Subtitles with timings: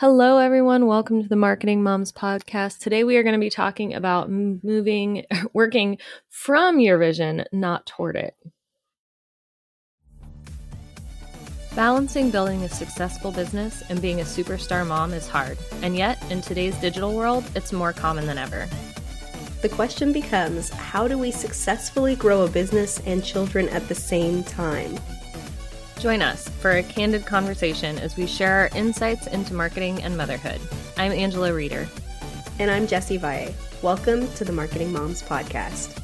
[0.00, 0.86] Hello, everyone.
[0.86, 2.78] Welcome to the Marketing Moms Podcast.
[2.78, 8.14] Today, we are going to be talking about moving, working from your vision, not toward
[8.14, 8.36] it.
[11.74, 16.42] Balancing building a successful business and being a superstar mom is hard, and yet, in
[16.42, 18.68] today's digital world, it's more common than ever.
[19.62, 24.44] The question becomes how do we successfully grow a business and children at the same
[24.44, 24.96] time?
[25.98, 30.60] Join us for a candid conversation as we share our insights into marketing and motherhood.
[30.96, 31.88] I'm Angela Reeder.
[32.60, 33.52] And I'm Jessie Valle.
[33.82, 36.00] Welcome to the Marketing Moms Podcast.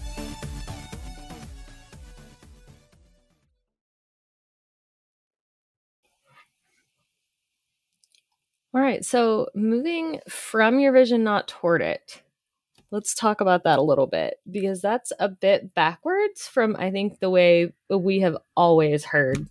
[8.75, 12.21] All right, so moving from your vision, not toward it.
[12.91, 17.21] Let's talk about that a little bit because that's a bit backwards from, I think,
[17.21, 19.47] the way we have always heard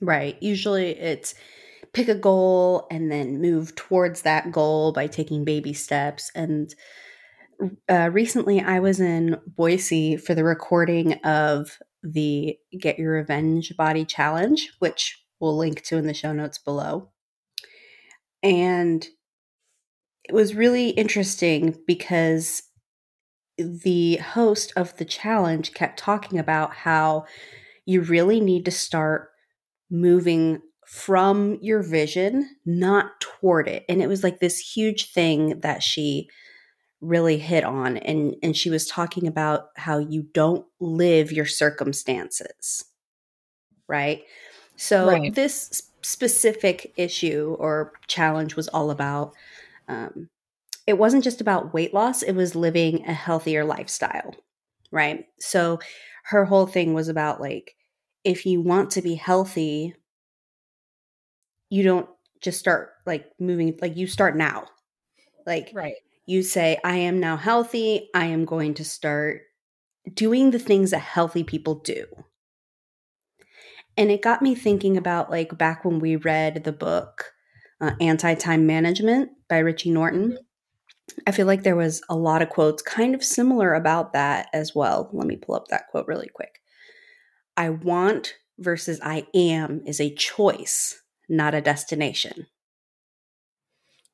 [0.00, 0.36] Right.
[0.42, 1.34] Usually it's
[1.92, 6.30] pick a goal and then move towards that goal by taking baby steps.
[6.34, 6.74] And
[7.88, 14.04] uh, recently I was in Boise for the recording of the Get Your Revenge Body
[14.04, 17.10] Challenge, which we'll link to in the show notes below.
[18.42, 19.06] And
[20.24, 22.62] it was really interesting because
[23.56, 27.24] the host of the challenge kept talking about how
[27.86, 29.30] you really need to start
[29.90, 33.84] moving from your vision, not toward it.
[33.88, 36.28] And it was like this huge thing that she
[37.02, 42.84] really hit on and and she was talking about how you don't live your circumstances.
[43.88, 44.22] Right?
[44.76, 45.34] So right.
[45.34, 49.32] this specific issue or challenge was all about
[49.88, 50.28] um,
[50.86, 54.34] it wasn't just about weight loss, it was living a healthier lifestyle,
[54.92, 55.26] right?
[55.40, 55.80] So
[56.24, 57.75] her whole thing was about like
[58.26, 59.94] if you want to be healthy,
[61.70, 62.08] you don't
[62.40, 64.66] just start like moving, like you start now.
[65.46, 65.94] Like, right.
[66.26, 68.10] you say, I am now healthy.
[68.16, 69.42] I am going to start
[70.12, 72.04] doing the things that healthy people do.
[73.96, 77.32] And it got me thinking about like back when we read the book
[77.80, 80.32] uh, Anti Time Management by Richie Norton.
[80.32, 81.22] Mm-hmm.
[81.28, 84.74] I feel like there was a lot of quotes kind of similar about that as
[84.74, 85.08] well.
[85.12, 86.60] Let me pull up that quote really quick.
[87.56, 92.46] I want versus I am is a choice, not a destination.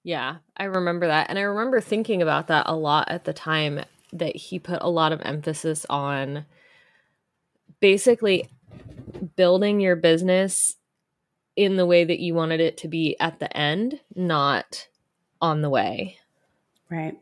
[0.05, 1.31] Yeah, I remember that.
[1.31, 4.91] And I remember thinking about that a lot at the time that he put a
[4.91, 6.45] lot of emphasis on
[7.81, 8.49] basically
[9.37, 10.77] building your business
[11.57, 14.89] in the way that you wanted it to be at the end, not
[15.41, 16.17] on the way.
[16.91, 17.19] Right.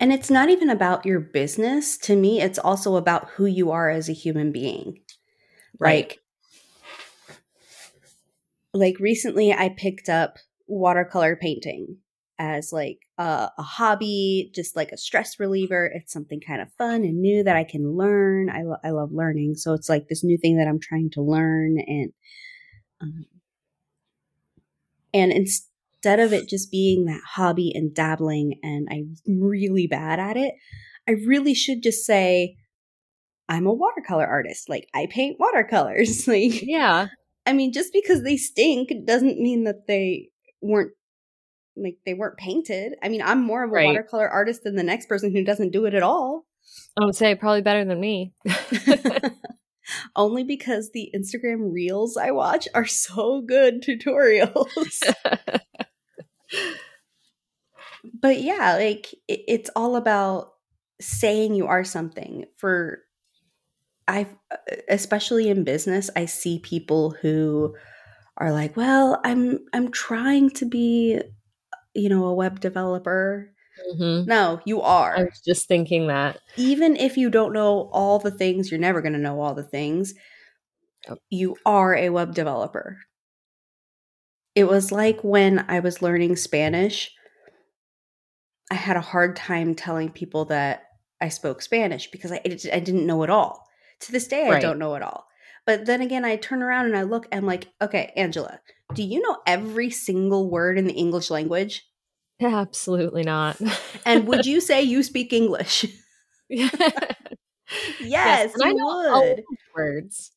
[0.00, 1.96] And it's not even about your business.
[1.98, 5.00] To me, it's also about who you are as a human being.
[5.78, 6.08] Right.
[6.08, 6.20] Like,
[8.72, 11.98] like recently I picked up watercolor painting
[12.38, 15.90] as like a, a, hobby, just like a stress reliever.
[15.94, 18.50] It's something kind of fun and new that I can learn.
[18.50, 19.54] I, lo- I love learning.
[19.54, 22.12] So it's like this new thing that I'm trying to learn and,
[23.00, 23.26] um,
[25.14, 30.36] and instead of it just being that hobby and dabbling and I'm really bad at
[30.36, 30.54] it,
[31.08, 32.56] I really should just say,
[33.48, 34.68] I'm a watercolor artist.
[34.68, 36.26] Like I paint watercolors.
[36.28, 37.08] like Yeah.
[37.46, 40.30] I mean, just because they stink doesn't mean that they
[40.62, 40.92] weren't
[41.76, 42.94] like they weren't painted.
[43.02, 43.86] I mean, I'm more of a right.
[43.86, 46.46] watercolor artist than the next person who doesn't do it at all.
[46.98, 48.32] I would say probably better than me.
[50.16, 55.02] Only because the Instagram reels I watch are so good tutorials.
[58.20, 60.52] but yeah, like it, it's all about
[61.00, 63.00] saying you are something for
[64.06, 64.28] I
[64.88, 67.74] especially in business, I see people who
[68.36, 71.20] are like, "Well, I'm I'm trying to be,
[71.94, 73.50] you know, a web developer."
[73.92, 74.28] Mm-hmm.
[74.28, 75.16] No, you are.
[75.16, 76.38] I was just thinking that.
[76.56, 79.64] Even if you don't know all the things, you're never going to know all the
[79.64, 80.14] things.
[81.28, 82.98] You are a web developer.
[84.54, 87.10] It was like when I was learning Spanish,
[88.70, 90.84] I had a hard time telling people that
[91.20, 93.63] I spoke Spanish because I, I didn't know it all.
[94.04, 94.56] To this day, right.
[94.56, 95.26] I don't know it all.
[95.66, 98.60] But then again, I turn around and I look and I'm like, okay, Angela,
[98.92, 101.86] do you know every single word in the English language?
[102.40, 103.58] Absolutely not.
[104.04, 105.86] and would you say you speak English?
[106.48, 106.74] yes,
[108.00, 109.42] yes I know would.
[109.74, 110.32] words.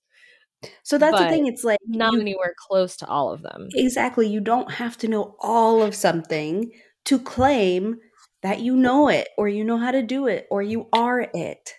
[0.83, 1.47] So that's the thing.
[1.47, 3.67] It's like not you, anywhere close to all of them.
[3.75, 4.27] Exactly.
[4.27, 6.71] You don't have to know all of something
[7.05, 7.97] to claim
[8.41, 11.73] that you know it or you know how to do it or you are it.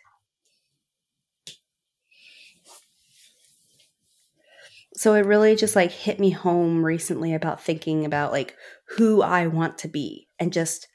[4.98, 8.56] So it really just like hit me home recently about thinking about like
[8.96, 10.88] who I want to be and just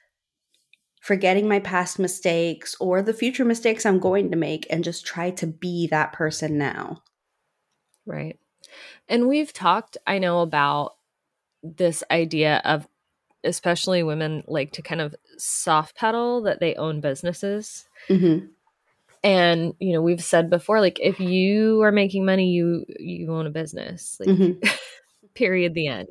[1.00, 5.30] forgetting my past mistakes or the future mistakes I'm going to make and just try
[5.32, 7.02] to be that person now.
[8.06, 8.38] Right.
[9.08, 10.96] And we've talked, I know, about
[11.62, 12.86] this idea of
[13.46, 17.86] especially women like to kind of soft pedal that they own businesses.
[18.10, 18.48] Mm-hmm.
[19.24, 23.48] And you know, we've said before, like if you are making money, you you own
[23.48, 24.18] a business.
[24.20, 24.68] Like, Mm-hmm.
[25.36, 25.74] period.
[25.74, 26.10] The end.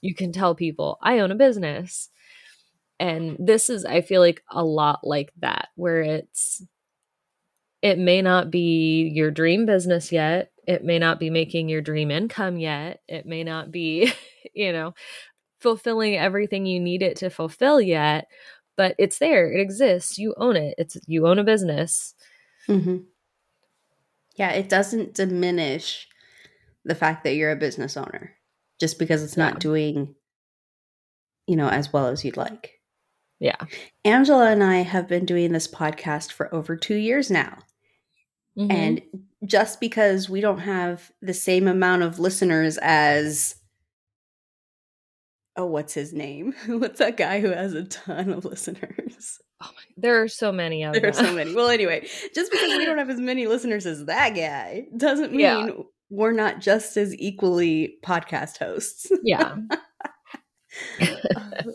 [0.00, 2.10] You can tell people, I own a business.
[3.00, 6.62] And this is, I feel like, a lot like that, where it's,
[7.82, 10.50] it may not be your dream business yet.
[10.66, 13.00] It may not be making your dream income yet.
[13.08, 14.12] It may not be,
[14.54, 14.94] you know,
[15.60, 18.28] fulfilling everything you need it to fulfill yet,
[18.76, 19.52] but it's there.
[19.52, 20.18] It exists.
[20.18, 20.74] You own it.
[20.78, 22.14] It's, you own a business.
[22.68, 22.98] Mm-hmm.
[24.36, 26.06] Yeah, it doesn't diminish
[26.84, 28.34] the fact that you're a business owner
[28.80, 29.58] just because it's not Yeah.
[29.58, 30.14] doing,
[31.46, 32.72] you know, as well as you'd like.
[33.40, 33.56] Yeah.
[34.04, 37.58] Angela and I have been doing this podcast for over two years now.
[38.56, 38.72] Mhm.
[38.72, 39.02] And
[39.46, 43.54] just because we don't have the same amount of listeners as,
[45.56, 46.52] oh, what's his name?
[46.66, 49.40] what's that guy who has a ton of listeners?
[49.96, 51.54] There are so many of There are so many.
[51.54, 55.40] Well, anyway, just because we don't have as many listeners as that guy doesn't mean
[55.40, 55.68] Yeah.
[56.10, 59.10] we're not just as equally podcast hosts.
[59.24, 59.56] yeah.
[61.00, 61.62] Uh,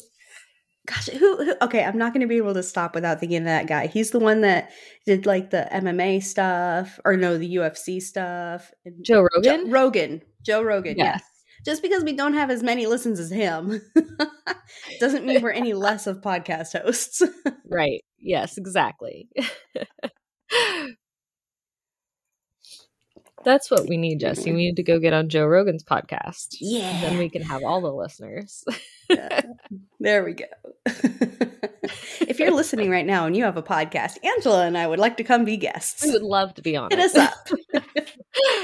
[0.85, 1.55] Gosh, who, who?
[1.61, 3.87] Okay, I'm not going to be able to stop without thinking of that guy.
[3.87, 4.69] He's the one that
[5.05, 8.69] did like the MMA stuff, or no, the UFC stuff.
[9.01, 9.71] Joe Jo- Rogan?
[9.71, 10.97] Rogan, Joe Rogan.
[10.97, 11.21] Yes.
[11.21, 11.29] Yes.
[11.65, 13.81] Just because we don't have as many listens as him
[14.99, 17.21] doesn't mean we're any less of podcast hosts.
[17.65, 18.03] Right.
[18.19, 19.29] Yes, exactly.
[23.43, 24.43] That's what we need, Jessie.
[24.43, 24.57] We mm-hmm.
[24.57, 26.57] need to go get on Joe Rogan's podcast.
[26.61, 27.01] Yeah.
[27.01, 28.63] Then we can have all the listeners.
[29.15, 29.41] Yeah.
[29.99, 30.43] There we go.
[32.27, 35.15] if you're listening right now and you have a podcast, Angela and I would like
[35.15, 36.03] to come be guests.
[36.03, 37.05] we would love to be on Hit it.
[37.05, 37.47] us up.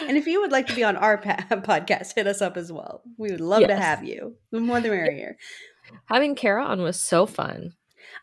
[0.07, 2.73] and if you would like to be on our pa- podcast, hit us up as
[2.73, 3.03] well.
[3.17, 4.35] We would love to have you.
[4.51, 5.37] The more the merrier.
[6.07, 7.71] Having Kara on was so fun.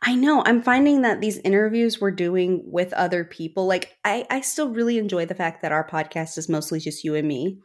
[0.02, 0.42] I know.
[0.44, 4.98] I'm finding that these interviews we're doing with other people, like I, I still really
[4.98, 7.60] enjoy the fact that our podcast is mostly just you and me.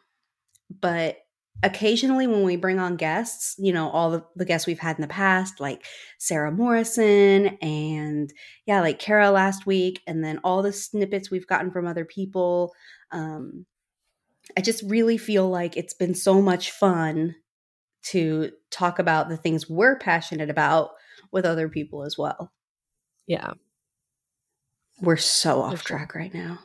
[0.79, 1.17] But
[1.63, 5.01] occasionally when we bring on guests, you know, all the, the guests we've had in
[5.01, 5.85] the past, like
[6.17, 8.33] Sarah Morrison and
[8.65, 12.73] yeah, like Kara last week, and then all the snippets we've gotten from other people.
[13.11, 13.65] Um,
[14.57, 17.35] I just really feel like it's been so much fun
[18.03, 20.91] to talk about the things we're passionate about
[21.31, 22.51] with other people as well.
[23.27, 23.53] Yeah,
[25.01, 26.59] We're so off track right now.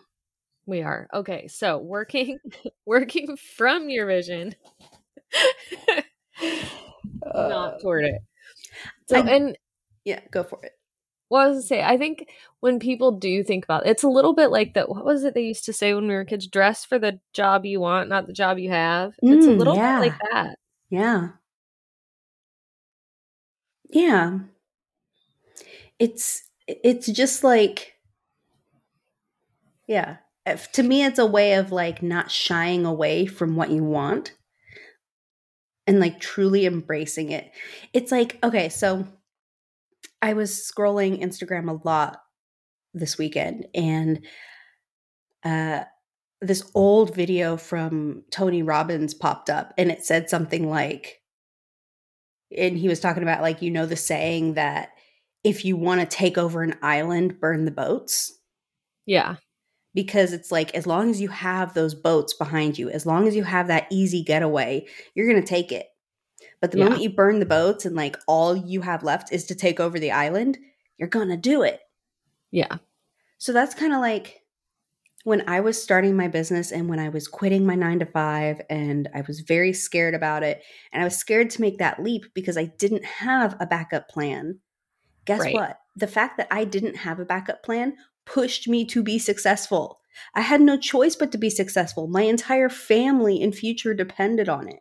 [0.66, 1.08] We are.
[1.14, 2.38] Okay, so working
[2.86, 4.54] working from your vision.
[7.24, 8.22] Not toward it.
[9.08, 9.58] So I- and
[10.04, 10.72] yeah, go for it.
[11.28, 11.82] what was gonna say?
[11.82, 12.30] I think
[12.60, 14.88] when people do think about it's a little bit like that.
[14.88, 16.46] What was it they used to say when we were kids?
[16.48, 19.14] Dress for the job you want, not the job you have.
[19.22, 19.98] it's a Mm, little yeah.
[20.00, 20.58] bit like that.
[20.90, 21.30] Yeah.
[23.90, 24.38] Yeah.
[25.98, 27.94] It's it's just like
[29.86, 30.19] yeah.
[30.46, 34.32] If- To me it's a way of like not shying away from what you want
[35.87, 37.50] and like truly embracing it.
[37.93, 39.06] It's like okay, so
[40.22, 42.20] I was scrolling Instagram a lot
[42.94, 44.24] this weekend and
[45.44, 45.84] uh
[46.41, 51.20] this old video from Tony Robbins popped up and it said something like
[52.56, 54.91] and he was talking about like you know the saying that
[55.44, 58.32] if you want to take over an island burn the boats
[59.06, 59.36] Yeah.
[59.96, 63.34] Because it's like as long as you have those boats behind you as long as
[63.34, 65.86] you have that easy getaway you're going to take it
[66.60, 66.84] but the Yeah.
[66.84, 69.98] moment you burn the boats and like all you have left is to take over
[69.98, 70.56] the island
[70.98, 71.81] you're going to do it
[72.53, 72.76] Yeah.
[73.38, 74.43] so that's kind of like
[75.24, 78.60] when I was starting my business and when I was quitting my nine to five,
[78.70, 80.62] and I was very scared about it.
[80.93, 84.60] And I was scared to make that leap because I didn't have a backup plan.
[85.24, 85.55] Guess Right.
[85.55, 85.79] what?
[85.96, 90.00] The fact that I didn't have a backup plan pushed me to be successful.
[90.34, 92.06] I had no choice but to be successful.
[92.08, 94.80] My entire family and future depended on it.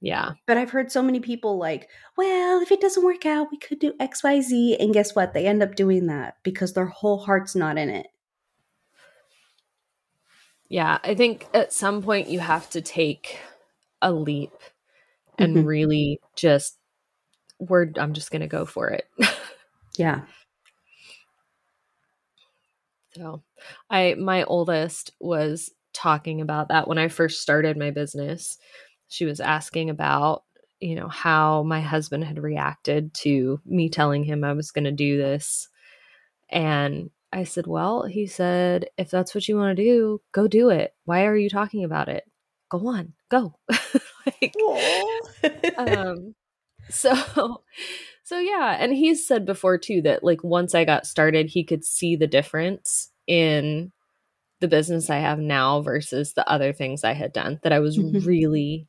[0.00, 0.32] Yeah.
[0.46, 3.78] But I've heard so many people like, well, if it doesn't work out, we could
[3.78, 4.76] do XYZ.
[4.78, 5.32] And guess what?
[5.32, 8.06] They end up doing that because their whole heart's not in it.
[10.68, 10.98] Yeah.
[11.04, 13.38] I think at some point you have to take
[14.02, 14.52] a leap
[15.38, 15.66] and Mhm.
[15.66, 16.78] really just
[17.58, 19.06] we're I'm just gonna go for it.
[19.96, 20.22] Yeah.
[23.16, 23.42] So
[23.90, 28.58] I my oldest was talking about that when I first started my business.
[29.08, 30.42] She was asking about,
[30.80, 34.92] you know, how my husband had reacted to me telling him I was going to
[34.92, 35.68] do this.
[36.50, 40.70] And I said, Well, he said, if that's what you want to do, go do
[40.70, 40.94] it.
[41.04, 42.24] Why are you talking about it?
[42.70, 43.56] Go on, go.
[44.26, 44.54] like,
[45.76, 46.34] um,
[46.90, 47.62] so,
[48.24, 48.76] so yeah.
[48.80, 52.26] And he's said before too that like once I got started, he could see the
[52.26, 53.92] difference in
[54.60, 57.98] the business I have now versus the other things I had done that I was
[57.98, 58.26] mm-hmm.
[58.26, 58.88] really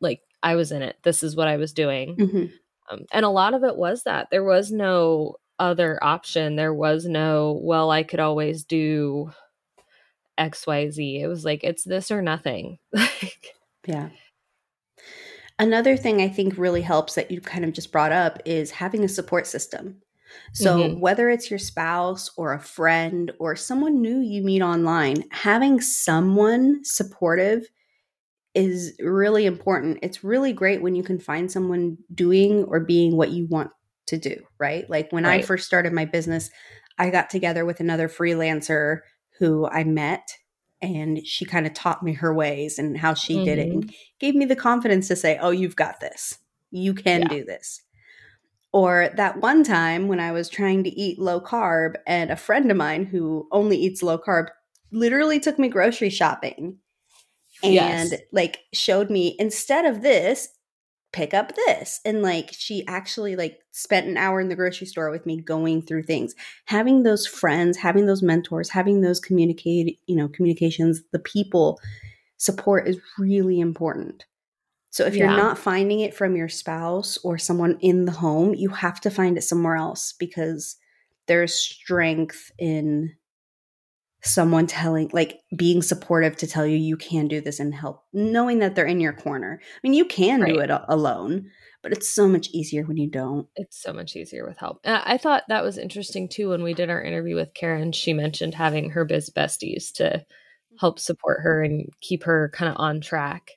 [0.00, 0.96] like I was in it.
[1.02, 2.16] This is what I was doing.
[2.16, 2.44] Mm-hmm.
[2.90, 6.56] Um, and a lot of it was that there was no other option.
[6.56, 9.32] There was no, well, I could always do
[10.38, 11.20] XYZ.
[11.20, 12.78] It was like, it's this or nothing.
[13.86, 14.10] yeah.
[15.58, 19.04] Another thing I think really helps that you kind of just brought up is having
[19.04, 20.02] a support system.
[20.52, 21.00] So, mm-hmm.
[21.00, 26.80] whether it's your spouse or a friend or someone new you meet online, having someone
[26.84, 27.68] supportive
[28.54, 29.98] is really important.
[30.02, 33.70] It's really great when you can find someone doing or being what you want
[34.06, 34.88] to do, right?
[34.88, 35.40] Like when right.
[35.40, 36.50] I first started my business,
[36.98, 39.00] I got together with another freelancer
[39.38, 40.36] who I met
[40.82, 43.44] and she kind of taught me her ways and how she mm-hmm.
[43.44, 43.96] did it and mm-hmm.
[44.18, 46.38] gave me the confidence to say, "Oh, you've got this.
[46.70, 47.28] You can yeah.
[47.28, 47.82] do this."
[48.72, 52.70] Or that one time when I was trying to eat low carb, and a friend
[52.70, 54.46] of mine who only eats low carb
[54.90, 56.78] literally took me grocery shopping
[57.62, 58.14] and yes.
[58.32, 60.48] like showed me instead of this,
[61.12, 62.00] pick up this.
[62.04, 65.82] And like she actually like spent an hour in the grocery store with me going
[65.82, 66.34] through things.
[66.66, 71.80] Having those friends, having those mentors, having those communicate, you know, communications, the people
[72.38, 74.24] support is really important.
[74.90, 75.24] So if yeah.
[75.24, 79.10] you're not finding it from your spouse or someone in the home, you have to
[79.10, 80.76] find it somewhere else because
[81.26, 83.14] there's strength in
[84.24, 88.60] someone telling like being supportive to tell you you can do this and help knowing
[88.60, 89.60] that they're in your corner.
[89.60, 90.54] I mean, you can right.
[90.54, 91.50] do it alone,
[91.82, 93.48] but it's so much easier when you don't.
[93.56, 94.80] It's so much easier with help.
[94.84, 98.12] And I thought that was interesting too when we did our interview with Karen, she
[98.12, 100.24] mentioned having her biz besties to
[100.78, 103.50] help support her and keep her kind of on track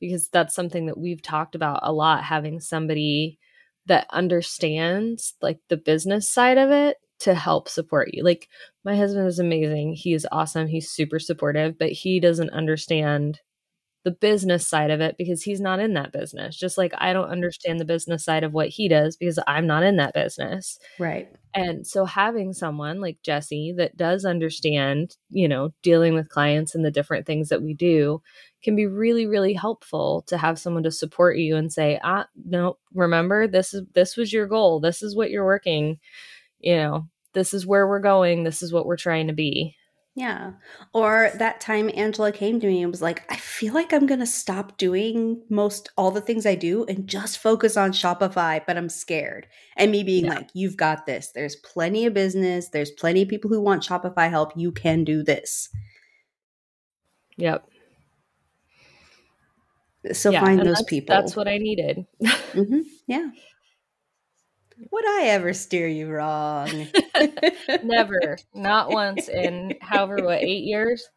[0.00, 3.38] because that's something that we've talked about a lot having somebody
[3.86, 8.22] that understands like the business side of it to help support you.
[8.22, 8.48] Like
[8.84, 9.94] my husband is amazing.
[9.94, 10.68] He is awesome.
[10.68, 13.40] He's super supportive, but he doesn't understand
[14.06, 16.56] the business side of it because he's not in that business.
[16.56, 19.82] Just like I don't understand the business side of what he does because I'm not
[19.82, 20.78] in that business.
[21.00, 21.28] Right.
[21.54, 26.84] And so having someone like Jessie that does understand, you know, dealing with clients and
[26.84, 28.22] the different things that we do
[28.62, 32.78] can be really really helpful to have someone to support you and say, "Ah, no,
[32.94, 34.78] remember this is this was your goal.
[34.78, 35.98] This is what you're working,
[36.58, 38.44] you know, this is where we're going.
[38.44, 39.76] This is what we're trying to be."
[40.16, 40.52] Yeah.
[40.94, 44.20] Or that time Angela came to me and was like, I feel like I'm going
[44.20, 48.78] to stop doing most all the things I do and just focus on Shopify, but
[48.78, 49.46] I'm scared.
[49.76, 50.36] And me being yeah.
[50.36, 51.32] like, you've got this.
[51.34, 52.70] There's plenty of business.
[52.70, 54.52] There's plenty of people who want Shopify help.
[54.56, 55.68] You can do this.
[57.36, 57.68] Yep.
[60.14, 61.14] So yeah, find those people.
[61.14, 62.06] That's what I needed.
[62.22, 62.80] mm-hmm.
[63.06, 63.28] Yeah.
[64.90, 66.88] Would I ever steer you wrong?
[67.82, 68.38] Never.
[68.54, 71.08] Not once in however what, eight years?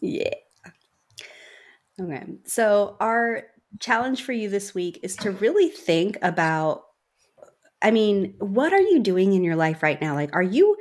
[0.00, 0.34] Yeah.
[2.00, 2.24] Okay.
[2.44, 3.44] So our
[3.80, 6.82] challenge for you this week is to really think about
[7.82, 10.14] I mean, what are you doing in your life right now?
[10.14, 10.76] Like, are you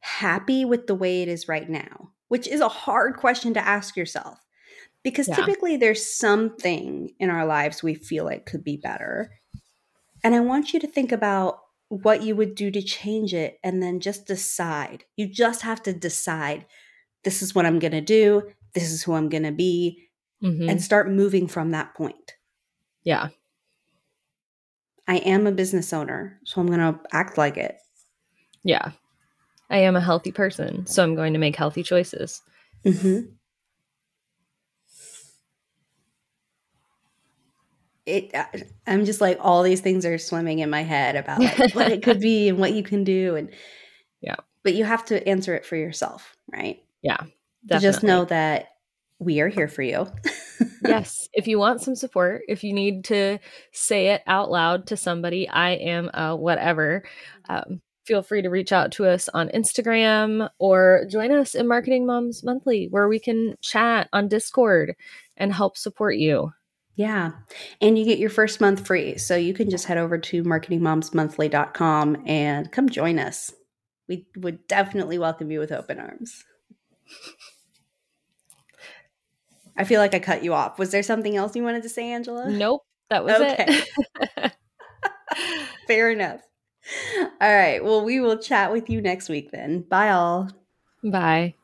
[0.00, 2.10] happy with the way it is right now?
[2.28, 4.38] Which is a hard question to ask yourself
[5.02, 5.34] because yeah.
[5.36, 9.30] typically there's something in our lives we feel like could be better.
[10.24, 13.82] And I want you to think about what you would do to change it and
[13.82, 15.04] then just decide.
[15.16, 16.64] You just have to decide
[17.24, 20.08] this is what I'm going to do, this is who I'm going to be,
[20.42, 20.68] mm-hmm.
[20.68, 22.36] and start moving from that point.
[23.04, 23.28] Yeah.
[25.06, 27.76] I am a business owner, so I'm going to act like it.
[28.64, 28.92] Yeah.
[29.68, 32.42] I am a healthy person, so I'm going to make healthy choices.
[32.84, 33.32] Mm-hmm.
[38.06, 38.44] It uh,
[38.86, 42.02] i'm just like all these things are swimming in my head about like what it
[42.02, 43.50] could be and what you can do and
[44.20, 44.36] yeah.
[44.64, 46.82] But you have to answer it for yourself right?
[47.02, 47.24] Yeah
[47.80, 48.68] just know that
[49.18, 50.06] we are here for you.
[50.84, 53.38] Yes if you want some support if you need to
[53.72, 57.04] say it out loud to somebody i am a whatever.
[57.48, 62.04] Um, feel free to reach out to us on instagram or join us in marketing
[62.04, 64.96] moms monthly where we can chat on discord
[65.36, 66.52] and help support you
[66.94, 67.32] yeah.
[67.80, 69.16] And you get your first month free.
[69.18, 73.52] So you can just head over to marketingmomsmonthly.com and come join us.
[74.08, 76.44] We would definitely welcome you with open arms.
[79.76, 80.78] I feel like I cut you off.
[80.78, 82.50] Was there something else you wanted to say, Angela?
[82.50, 82.82] Nope.
[83.08, 83.82] That was okay.
[84.36, 84.52] it.
[85.86, 86.40] Fair enough.
[87.40, 87.82] All right.
[87.82, 89.82] Well, we will chat with you next week then.
[89.82, 90.50] Bye, all.
[91.02, 91.54] Bye.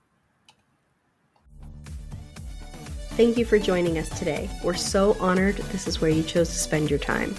[3.19, 4.49] Thank you for joining us today.
[4.63, 7.35] We're so honored this is where you chose to spend your time.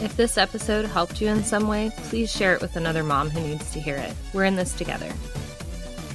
[0.00, 3.40] If this episode helped you in some way, please share it with another mom who
[3.40, 4.12] needs to hear it.
[4.34, 5.12] We're in this together.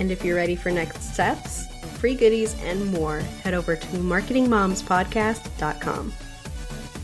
[0.02, 6.14] And if you're ready for next steps, free goodies, and more, head over to marketingmomspodcast.com.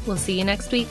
[0.05, 0.89] We'll see you next week.